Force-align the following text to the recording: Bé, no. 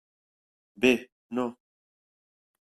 Bé, 0.85 0.91
no. 1.41 1.45